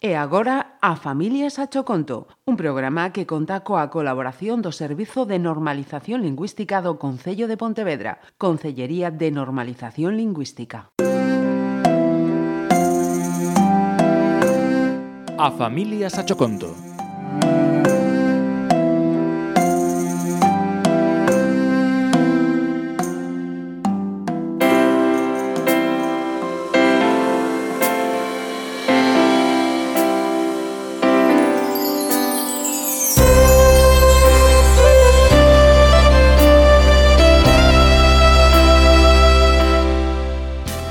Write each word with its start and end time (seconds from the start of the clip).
E 0.00 0.14
agora 0.16 0.78
a 0.80 0.96
Familias 0.96 1.58
a 1.58 1.68
Choconto, 1.68 2.32
un 2.48 2.56
programa 2.56 3.12
que 3.12 3.28
conta 3.28 3.60
coa 3.60 3.92
colaboración 3.92 4.64
do 4.64 4.72
Servizo 4.72 5.28
de 5.28 5.36
Normalización 5.36 6.24
Lingüística 6.24 6.80
do 6.80 6.96
Concello 6.96 7.44
de 7.44 7.60
Pontevedra, 7.60 8.22
Concellería 8.40 9.12
de 9.12 9.28
Normalización 9.28 10.16
Lingüística. 10.16 10.88
A 15.36 15.48
Familias 15.60 16.16
a 16.16 16.24
Choconto, 16.24 16.72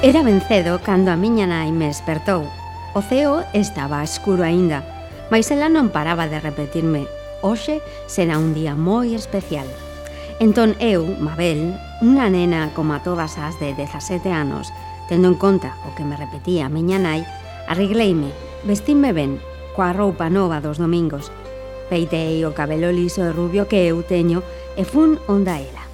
Era 0.07 0.23
vencedo 0.23 0.79
cando 0.79 1.11
a 1.11 1.19
miña 1.19 1.43
nai 1.51 1.75
me 1.75 1.91
despertou. 1.91 2.47
O 2.95 3.03
ceo 3.03 3.43
estaba 3.51 3.99
escuro 4.07 4.47
aínda, 4.47 4.87
mas 5.27 5.51
ela 5.51 5.67
non 5.67 5.91
paraba 5.91 6.31
de 6.31 6.39
repetirme 6.39 7.11
hoxe 7.43 7.83
será 8.07 8.39
un 8.39 8.55
día 8.55 8.71
moi 8.71 9.19
especial. 9.19 9.67
Entón 10.39 10.79
eu, 10.79 11.03
Mabel, 11.19 11.75
unha 11.99 12.31
nena 12.31 12.71
como 12.71 12.95
a 12.95 13.03
todas 13.03 13.35
as 13.35 13.59
de 13.59 13.75
17 13.75 14.31
anos, 14.31 14.71
tendo 15.11 15.27
en 15.27 15.35
conta 15.35 15.75
o 15.83 15.91
que 15.91 16.07
me 16.07 16.15
repetía 16.15 16.71
a 16.71 16.71
miña 16.71 17.03
nai, 17.03 17.27
arregleime, 17.67 18.31
vestime 18.63 19.11
ben, 19.11 19.43
coa 19.75 19.91
roupa 19.91 20.31
nova 20.31 20.63
dos 20.63 20.79
domingos. 20.79 21.35
Peitei 21.91 22.47
o 22.47 22.55
cabelo 22.55 22.95
liso 22.95 23.27
e 23.27 23.35
rubio 23.35 23.67
que 23.67 23.83
eu 23.91 23.99
teño 24.07 24.39
e 24.79 24.87
fun 24.87 25.19
onda 25.27 25.59
ela. 25.59 25.86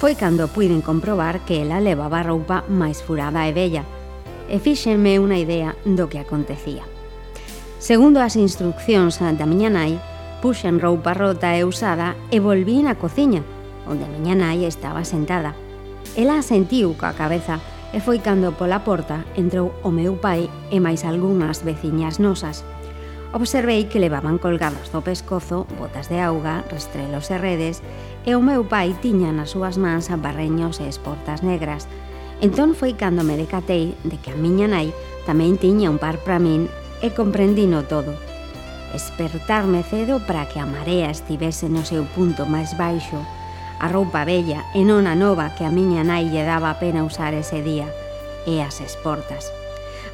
Foi 0.00 0.14
cando 0.14 0.48
puiden 0.48 0.80
comprobar 0.80 1.44
que 1.44 1.60
ela 1.60 1.78
levaba 1.78 2.22
roupa 2.24 2.64
máis 2.72 3.04
furada 3.04 3.44
e 3.44 3.52
bella, 3.52 3.84
e 4.48 4.56
fíxenme 4.56 5.20
unha 5.20 5.36
idea 5.36 5.76
do 5.84 6.08
que 6.08 6.16
acontecía. 6.16 6.88
Segundo 7.76 8.24
as 8.24 8.32
instruccións 8.32 9.20
da 9.20 9.44
miña 9.44 9.68
nai, 9.68 10.00
puxen 10.40 10.80
roupa 10.80 11.12
rota 11.12 11.52
e 11.52 11.68
usada 11.68 12.16
e 12.32 12.40
volvín 12.40 12.88
á 12.88 12.96
cociña, 12.96 13.44
onde 13.84 14.08
a 14.08 14.12
miña 14.16 14.32
nai 14.32 14.64
estaba 14.64 15.04
sentada. 15.04 15.52
Ela 16.16 16.40
sentiu 16.40 16.96
coa 16.96 17.12
cabeza 17.12 17.60
e 17.92 18.00
foi 18.00 18.24
cando 18.24 18.56
pola 18.56 18.80
porta 18.80 19.28
entrou 19.36 19.76
o 19.84 19.92
meu 19.92 20.16
pai 20.16 20.48
e 20.72 20.80
máis 20.80 21.04
algunhas 21.04 21.60
veciñas 21.60 22.16
nosas– 22.16 22.64
Observei 23.32 23.86
que 23.86 24.02
levaban 24.02 24.42
colgadas 24.42 24.90
do 24.90 25.06
pescozo 25.06 25.62
botas 25.78 26.10
de 26.10 26.18
auga, 26.18 26.66
restrelos 26.66 27.30
e 27.30 27.38
redes, 27.38 27.78
e 28.26 28.34
o 28.34 28.42
meu 28.42 28.66
pai 28.66 28.90
tiña 28.98 29.30
nas 29.30 29.54
súas 29.54 29.78
mans 29.78 30.10
barreños 30.18 30.82
e 30.82 30.90
esportas 30.90 31.46
negras. 31.46 31.86
Entón 32.42 32.74
foi 32.74 32.98
cando 32.98 33.22
me 33.22 33.38
decatei 33.38 33.94
de 34.02 34.18
que 34.18 34.34
a 34.34 34.40
miña 34.40 34.66
nai 34.66 34.90
tamén 35.30 35.62
tiña 35.62 35.94
un 35.94 36.02
par 36.02 36.18
para 36.26 36.42
min 36.42 36.66
e 37.06 37.14
comprendino 37.14 37.86
todo. 37.86 38.18
Espertarme 38.98 39.86
cedo 39.86 40.18
para 40.26 40.50
que 40.50 40.58
a 40.58 40.66
marea 40.66 41.14
estivese 41.14 41.70
no 41.70 41.86
seu 41.86 42.02
punto 42.10 42.50
máis 42.50 42.74
baixo, 42.74 43.22
a 43.78 43.86
roupa 43.86 44.26
bella 44.26 44.66
e 44.74 44.82
non 44.82 45.06
a 45.06 45.14
nova 45.14 45.54
que 45.54 45.62
a 45.62 45.70
miña 45.70 46.02
nai 46.02 46.26
lle 46.26 46.42
daba 46.42 46.82
pena 46.82 47.06
usar 47.06 47.30
ese 47.30 47.62
día, 47.62 47.86
e 48.42 48.58
as 48.58 48.82
esportas. 48.82 49.54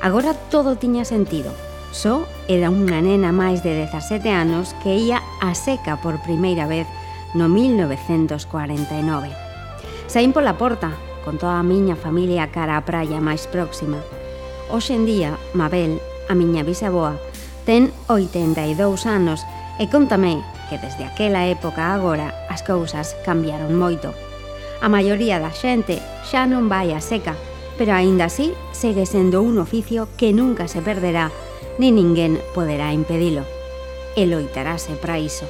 Agora 0.05 0.37
todo 0.53 0.77
tiña 0.77 1.09
sentido, 1.09 1.48
Só 1.97 2.28
era 2.44 2.69
unha 2.69 3.00
nena 3.00 3.33
máis 3.33 3.64
de 3.64 3.72
17 3.72 4.28
anos 4.28 4.77
que 4.84 5.00
ía 5.00 5.25
a 5.41 5.56
seca 5.56 5.97
por 5.97 6.20
primeira 6.20 6.69
vez 6.69 6.84
no 7.32 7.48
1949. 7.48 9.32
Saín 10.04 10.37
pola 10.37 10.60
porta, 10.60 10.93
con 11.25 11.41
toda 11.41 11.56
a 11.56 11.65
miña 11.65 11.97
familia 11.97 12.53
cara 12.53 12.76
á 12.76 12.84
praia 12.84 13.16
máis 13.25 13.48
próxima. 13.48 13.97
Hoxe 14.69 14.93
en 14.93 15.09
día, 15.09 15.41
Mabel, 15.56 15.97
a 16.28 16.37
miña 16.37 16.69
bisaboa, 16.69 17.16
ten 17.65 17.88
82 18.12 18.76
anos 19.09 19.41
e 19.81 19.88
contame 19.88 20.44
que 20.69 20.76
desde 20.76 21.09
aquela 21.09 21.49
época 21.49 21.97
agora 21.97 22.28
as 22.53 22.60
cousas 22.60 23.16
cambiaron 23.25 23.72
moito. 23.72 24.12
A 24.84 24.93
maioría 24.93 25.41
da 25.41 25.49
xente 25.49 26.04
xa 26.28 26.44
non 26.44 26.69
vai 26.69 26.93
a 26.93 27.00
seca, 27.00 27.32
pero 27.81 27.97
aínda 27.97 28.28
así 28.28 28.53
segue 28.76 29.09
sendo 29.09 29.41
un 29.41 29.56
oficio 29.56 30.12
que 30.20 30.37
nunca 30.37 30.69
se 30.69 30.84
perderá 30.84 31.32
ni 31.78 31.92
ninguén 31.92 32.41
poderá 32.54 32.92
impedilo. 32.92 33.44
E 34.16 34.26
loitarase 34.26 34.97
para 34.97 35.19
iso. 35.19 35.44